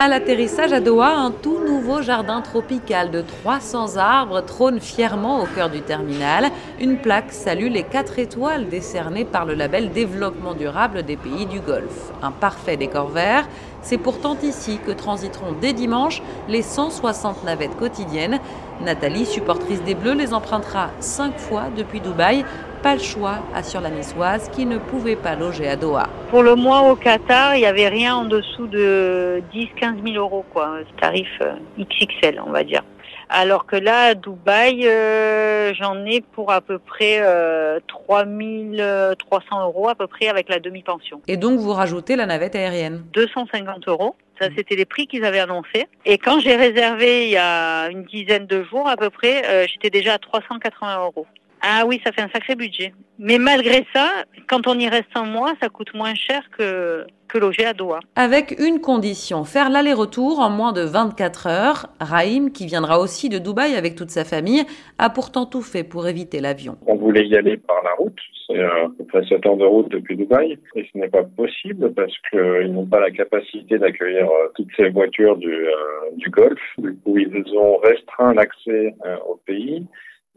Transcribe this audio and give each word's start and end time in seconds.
À 0.00 0.06
l'atterrissage 0.06 0.72
à 0.72 0.78
Doha, 0.78 1.10
un 1.10 1.32
tout 1.32 1.58
nouveau 1.58 2.02
jardin 2.02 2.40
tropical 2.40 3.10
de 3.10 3.20
300 3.20 3.96
arbres 3.96 4.42
trône 4.42 4.78
fièrement 4.78 5.42
au 5.42 5.46
cœur 5.46 5.70
du 5.70 5.80
terminal. 5.80 6.52
Une 6.78 6.98
plaque 6.98 7.32
salue 7.32 7.66
les 7.66 7.82
4 7.82 8.20
étoiles 8.20 8.68
décernées 8.68 9.24
par 9.24 9.44
le 9.44 9.54
label 9.54 9.90
Développement 9.90 10.54
durable 10.54 11.02
des 11.02 11.16
pays 11.16 11.46
du 11.46 11.58
Golfe. 11.58 12.12
Un 12.22 12.30
parfait 12.30 12.76
décor 12.76 13.08
vert. 13.08 13.48
C'est 13.82 13.98
pourtant 13.98 14.36
ici 14.40 14.78
que 14.86 14.92
transiteront 14.92 15.56
dès 15.60 15.72
dimanche 15.72 16.22
les 16.48 16.62
160 16.62 17.42
navettes 17.42 17.76
quotidiennes. 17.76 18.38
Nathalie, 18.80 19.26
supportrice 19.26 19.82
des 19.82 19.96
Bleus, 19.96 20.14
les 20.14 20.32
empruntera 20.32 20.90
5 21.00 21.36
fois 21.40 21.64
depuis 21.76 22.00
Dubaï. 22.00 22.44
Pas 22.88 22.94
le 22.94 23.02
choix, 23.02 23.40
assure 23.54 23.82
la 23.82 23.90
niçoise, 23.90 24.48
qui 24.48 24.64
ne 24.64 24.78
pouvait 24.78 25.14
pas 25.14 25.36
loger 25.36 25.68
à 25.68 25.76
Doha. 25.76 26.08
Pour 26.30 26.42
le 26.42 26.54
mois 26.54 26.90
au 26.90 26.96
Qatar, 26.96 27.54
il 27.54 27.58
n'y 27.58 27.66
avait 27.66 27.88
rien 27.88 28.16
en 28.16 28.24
dessous 28.24 28.66
de 28.66 29.42
10-15 29.52 30.02
000 30.02 30.16
euros, 30.16 30.42
quoi. 30.54 30.78
Tarif 30.98 31.28
euh, 31.42 31.52
XXL, 31.78 32.40
on 32.46 32.50
va 32.50 32.64
dire. 32.64 32.80
Alors 33.28 33.66
que 33.66 33.76
là, 33.76 34.04
à 34.04 34.14
Dubaï, 34.14 34.88
euh, 34.88 35.74
j'en 35.74 36.02
ai 36.06 36.22
pour 36.22 36.50
à 36.50 36.62
peu 36.62 36.78
près 36.78 37.18
euh, 37.20 37.78
3300 37.88 39.64
euros 39.64 39.90
à 39.90 39.94
peu 39.94 40.06
près 40.06 40.28
avec 40.28 40.48
la 40.48 40.58
demi-pension. 40.58 41.20
Et 41.28 41.36
donc 41.36 41.60
vous 41.60 41.74
rajoutez 41.74 42.16
la 42.16 42.24
navette 42.24 42.56
aérienne 42.56 43.04
250 43.12 43.86
euros. 43.88 44.16
Ça, 44.40 44.48
c'était 44.56 44.76
les 44.76 44.86
prix 44.86 45.06
qu'ils 45.06 45.26
avaient 45.26 45.40
annoncés. 45.40 45.88
Et 46.06 46.16
quand 46.16 46.40
j'ai 46.40 46.56
réservé 46.56 47.26
il 47.26 47.32
y 47.32 47.36
a 47.36 47.90
une 47.90 48.04
dizaine 48.04 48.46
de 48.46 48.62
jours 48.62 48.88
à 48.88 48.96
peu 48.96 49.10
près, 49.10 49.44
euh, 49.44 49.66
j'étais 49.70 49.90
déjà 49.90 50.14
à 50.14 50.18
380 50.18 51.04
euros. 51.04 51.26
Ah 51.62 51.84
oui, 51.86 52.00
ça 52.04 52.12
fait 52.12 52.22
un 52.22 52.28
sacré 52.28 52.54
budget. 52.54 52.92
Mais 53.18 53.38
malgré 53.38 53.84
ça, 53.92 54.08
quand 54.48 54.66
on 54.66 54.78
y 54.78 54.88
reste 54.88 55.10
un 55.14 55.24
mois, 55.24 55.54
ça 55.60 55.68
coûte 55.68 55.92
moins 55.94 56.14
cher 56.14 56.42
que, 56.56 57.04
que 57.28 57.38
loger 57.38 57.64
à 57.64 57.74
Doha. 57.74 58.00
Avec 58.16 58.54
une 58.60 58.80
condition, 58.80 59.44
faire 59.44 59.70
l'aller-retour 59.70 60.38
en 60.38 60.50
moins 60.50 60.72
de 60.72 60.82
24 60.82 61.46
heures. 61.46 61.86
Raïm, 62.00 62.52
qui 62.52 62.66
viendra 62.66 63.00
aussi 63.00 63.28
de 63.28 63.38
Dubaï 63.38 63.74
avec 63.74 63.96
toute 63.96 64.10
sa 64.10 64.24
famille, 64.24 64.64
a 64.98 65.10
pourtant 65.10 65.46
tout 65.46 65.62
fait 65.62 65.84
pour 65.84 66.06
éviter 66.06 66.40
l'avion. 66.40 66.76
On 66.86 66.96
voulait 66.96 67.26
y 67.26 67.36
aller 67.36 67.56
par 67.56 67.82
la 67.82 67.92
route, 67.94 68.18
c'est 68.46 68.62
à 68.62 68.88
peu 68.96 69.04
près 69.04 69.24
7 69.24 69.44
heures 69.46 69.56
de 69.56 69.64
route 69.64 69.88
depuis 69.90 70.16
Dubaï, 70.16 70.58
et 70.76 70.88
ce 70.92 70.98
n'est 70.98 71.08
pas 71.08 71.24
possible 71.24 71.92
parce 71.94 72.12
qu'ils 72.30 72.72
n'ont 72.72 72.86
pas 72.86 73.00
la 73.00 73.10
capacité 73.10 73.78
d'accueillir 73.78 74.26
euh, 74.26 74.48
toutes 74.54 74.70
ces 74.76 74.88
voitures 74.88 75.36
du, 75.36 75.52
euh, 75.52 75.72
du 76.16 76.30
Golfe. 76.30 76.58
Du 76.78 76.94
coup, 76.96 77.18
ils 77.18 77.56
ont 77.56 77.76
restreint 77.78 78.32
l'accès 78.34 78.94
euh, 79.04 79.16
au 79.28 79.40
pays. 79.44 79.84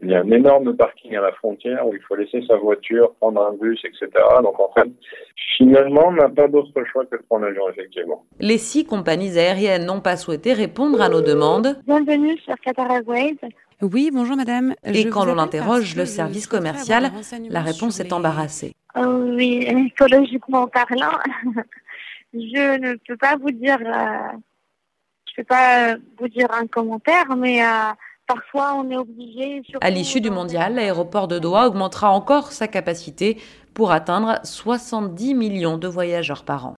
Il 0.04 0.10
y 0.10 0.16
a 0.16 0.22
un 0.22 0.32
énorme 0.32 0.76
parking 0.76 1.16
à 1.16 1.22
la 1.22 1.32
frontière 1.34 1.88
où 1.88 1.94
il 1.94 2.02
faut 2.02 2.16
laisser 2.16 2.44
sa 2.48 2.58
voiture, 2.58 3.14
prendre 3.20 3.46
un 3.46 3.54
bus, 3.54 3.80
etc. 3.84 4.08
Donc 4.42 4.60
en 4.60 4.72
fait, 4.74 4.90
finalement, 5.58 6.08
on 6.08 6.14
n'a 6.14 6.30
pas 6.30 6.48
d'autre 6.48 6.84
choix 6.92 7.06
que 7.06 7.18
de 7.18 7.22
prendre 7.22 7.46
l'avion, 7.46 7.70
effectivement. 7.70 8.26
Les 8.40 8.58
six 8.58 8.84
compagnies 8.84 9.38
aériennes 9.38 9.86
n'ont 9.86 10.02
pas 10.02 10.18
souhaité 10.18 10.54
répondre 10.54 11.02
à 11.02 11.10
nos 11.10 11.22
demandes. 11.22 11.80
Bienvenue 11.86 12.36
sur 12.40 12.56
Qatar 12.56 12.92
Airways. 12.92 13.38
Oui, 13.84 14.10
bonjour 14.12 14.36
madame. 14.36 14.74
Et 14.84 15.08
quand 15.08 15.26
l'on 15.26 15.38
interroge 15.38 15.96
le 15.96 16.06
service 16.06 16.48
commercial, 16.48 17.12
la 17.50 17.62
réponse 17.62 18.00
est 18.00 18.12
embarrassée. 18.12 18.74
Oh, 18.96 19.24
oui, 19.36 19.68
écologiquement 19.68 20.68
parlant, 20.68 21.18
je 22.34 22.80
ne 22.80 22.96
peux 23.08 23.18
pas 23.18 23.38
vous 23.38 23.52
dire, 23.52 23.78
euh, 23.80 24.38
je 25.30 25.36
peux 25.38 25.44
pas 25.44 25.96
vous 26.20 26.28
dire 26.28 26.48
un 26.52 26.68
commentaire, 26.68 27.36
mais 27.38 27.64
euh, 27.64 27.94
parfois 28.34 28.76
on 28.76 28.90
est 28.90 28.98
obligé. 28.98 29.62
À 29.82 29.90
l'issue 29.90 30.22
du 30.22 30.30
mondial, 30.30 30.76
l'aéroport 30.76 31.28
de 31.28 31.40
Doha 31.40 31.68
augmentera 31.68 32.12
encore 32.12 32.52
sa 32.52 32.68
capacité 32.68 33.38
pour 33.74 33.92
atteindre 33.92 34.40
70 34.44 35.34
millions 35.34 35.78
de 35.78 35.88
voyageurs 35.88 36.44
par 36.44 36.66
an. 36.68 36.70